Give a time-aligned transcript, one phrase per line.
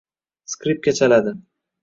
[0.53, 1.35] Skripka chaladi.